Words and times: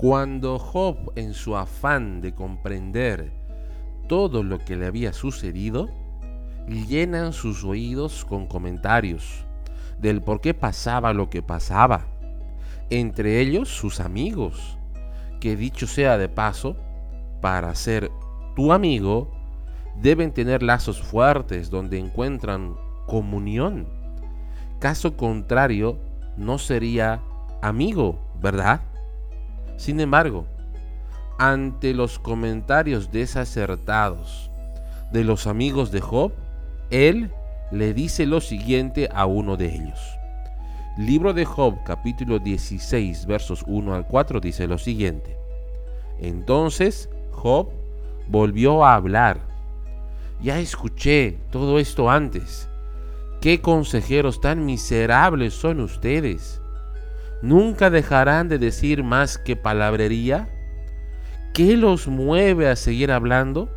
Cuando 0.00 0.58
Job, 0.58 1.12
en 1.14 1.34
su 1.34 1.58
afán 1.58 2.22
de 2.22 2.34
comprender 2.34 3.34
todo 4.08 4.42
lo 4.42 4.58
que 4.58 4.74
le 4.74 4.86
había 4.86 5.12
sucedido, 5.12 5.90
llenan 6.66 7.34
sus 7.34 7.64
oídos 7.64 8.24
con 8.24 8.46
comentarios 8.46 9.44
del 9.98 10.22
por 10.22 10.40
qué 10.40 10.54
pasaba 10.54 11.12
lo 11.12 11.28
que 11.28 11.42
pasaba, 11.42 12.06
entre 12.88 13.40
ellos 13.40 13.68
sus 13.68 14.00
amigos, 14.00 14.78
que 15.38 15.54
dicho 15.54 15.86
sea 15.86 16.16
de 16.16 16.30
paso, 16.30 16.78
para 17.42 17.74
ser 17.74 18.10
tu 18.56 18.72
amigo, 18.72 19.30
deben 20.00 20.32
tener 20.32 20.62
lazos 20.62 21.02
fuertes 21.02 21.68
donde 21.68 21.98
encuentran 21.98 22.74
comunión. 23.06 23.86
Caso 24.78 25.14
contrario, 25.18 25.98
no 26.38 26.56
sería 26.56 27.20
amigo, 27.60 28.18
¿verdad? 28.40 28.80
Sin 29.80 29.98
embargo, 29.98 30.44
ante 31.38 31.94
los 31.94 32.18
comentarios 32.18 33.10
desacertados 33.12 34.50
de 35.10 35.24
los 35.24 35.46
amigos 35.46 35.90
de 35.90 36.02
Job, 36.02 36.32
él 36.90 37.30
le 37.72 37.94
dice 37.94 38.26
lo 38.26 38.42
siguiente 38.42 39.08
a 39.10 39.24
uno 39.24 39.56
de 39.56 39.74
ellos. 39.74 39.98
Libro 40.98 41.32
de 41.32 41.46
Job 41.46 41.78
capítulo 41.86 42.38
16 42.38 43.24
versos 43.24 43.64
1 43.66 43.94
al 43.94 44.06
4 44.06 44.38
dice 44.40 44.66
lo 44.66 44.76
siguiente. 44.76 45.38
Entonces 46.18 47.08
Job 47.30 47.70
volvió 48.28 48.84
a 48.84 48.96
hablar. 48.96 49.40
Ya 50.42 50.58
escuché 50.58 51.38
todo 51.50 51.78
esto 51.78 52.10
antes. 52.10 52.68
¿Qué 53.40 53.62
consejeros 53.62 54.42
tan 54.42 54.66
miserables 54.66 55.54
son 55.54 55.80
ustedes? 55.80 56.60
¿Nunca 57.42 57.90
dejarán 57.90 58.48
de 58.48 58.58
decir 58.58 59.02
más 59.02 59.38
que 59.38 59.56
palabrería? 59.56 60.48
¿Qué 61.54 61.76
los 61.76 62.06
mueve 62.06 62.68
a 62.68 62.76
seguir 62.76 63.10
hablando? 63.10 63.68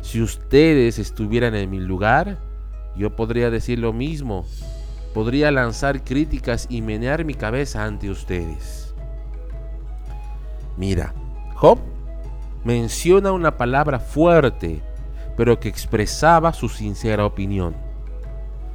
Si 0.00 0.22
ustedes 0.22 0.98
estuvieran 0.98 1.54
en 1.54 1.70
mi 1.70 1.78
lugar, 1.78 2.38
yo 2.96 3.14
podría 3.14 3.50
decir 3.50 3.78
lo 3.78 3.92
mismo. 3.92 4.46
Podría 5.12 5.50
lanzar 5.50 6.02
críticas 6.04 6.66
y 6.70 6.80
menear 6.82 7.24
mi 7.24 7.34
cabeza 7.34 7.84
ante 7.84 8.10
ustedes. 8.10 8.94
Mira, 10.76 11.12
Job 11.54 11.78
menciona 12.64 13.32
una 13.32 13.56
palabra 13.56 13.98
fuerte, 13.98 14.80
pero 15.36 15.60
que 15.60 15.68
expresaba 15.68 16.52
su 16.52 16.68
sincera 16.68 17.26
opinión. 17.26 17.74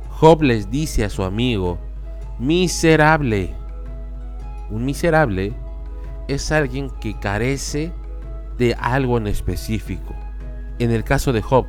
Job 0.10 0.44
les 0.44 0.70
dice 0.70 1.04
a 1.04 1.10
su 1.10 1.24
amigo, 1.24 1.80
miserable, 2.38 3.54
un 4.70 4.86
miserable 4.86 5.54
es 6.28 6.52
alguien 6.52 6.90
que 6.90 7.18
carece 7.20 7.94
de 8.58 8.74
algo 8.76 9.18
en 9.18 9.28
específico. 9.28 10.16
En 10.80 10.92
el 10.92 11.04
caso 11.04 11.34
de 11.34 11.42
Job, 11.42 11.66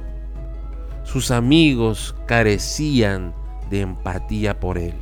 sus 1.04 1.30
amigos 1.30 2.14
carecían 2.26 3.34
de 3.70 3.82
empatía 3.82 4.58
por 4.58 4.78
él. 4.78 4.94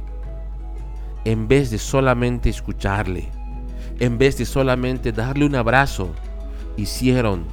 En 1.25 1.49
vez 1.49 1.71
de 1.71 1.79
solamente 1.79 2.51
escucharle, 2.51 3.31
en 4.01 4.19
vez 4.19 4.37
de 4.37 4.45
solamente 4.45 5.13
darle 5.13 5.47
un 5.47 5.55
abrazo, 5.55 6.11
hicieron 6.77 7.45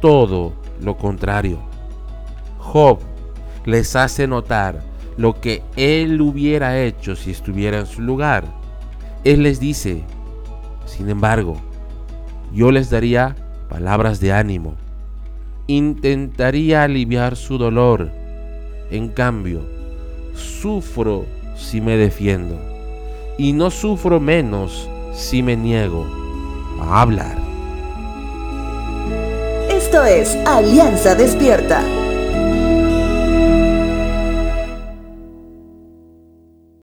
todo 0.00 0.52
lo 0.80 0.96
contrario. 0.96 1.58
Job 2.58 3.00
les 3.64 3.96
hace 3.96 4.26
notar 4.26 4.82
lo 5.16 5.40
que 5.40 5.62
él 5.76 6.20
hubiera 6.20 6.80
hecho 6.80 7.16
si 7.16 7.30
estuviera 7.30 7.78
en 7.78 7.86
su 7.86 8.02
lugar 8.02 8.59
él 9.24 9.42
les 9.42 9.60
dice, 9.60 10.02
sin 10.86 11.08
embargo, 11.08 11.56
yo 12.52 12.70
les 12.70 12.90
daría 12.90 13.36
palabras 13.68 14.20
de 14.20 14.32
ánimo, 14.32 14.74
intentaría 15.66 16.82
aliviar 16.82 17.36
su 17.36 17.58
dolor, 17.58 18.10
en 18.90 19.08
cambio, 19.08 19.62
sufro 20.34 21.26
si 21.54 21.80
me 21.80 21.96
defiendo, 21.96 22.58
y 23.38 23.52
no 23.52 23.70
sufro 23.70 24.20
menos 24.20 24.88
si 25.14 25.42
me 25.42 25.56
niego 25.56 26.06
a 26.80 27.02
hablar. 27.02 27.36
Esto 29.68 30.04
es 30.04 30.36
Alianza 30.46 31.14
Despierta. 31.14 31.82